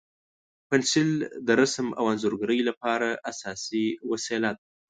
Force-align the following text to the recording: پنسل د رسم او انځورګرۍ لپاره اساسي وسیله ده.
پنسل 0.69 1.09
د 1.47 1.49
رسم 1.61 1.87
او 1.99 2.03
انځورګرۍ 2.11 2.59
لپاره 2.69 3.09
اساسي 3.31 3.85
وسیله 4.11 4.49
ده. 4.57 4.63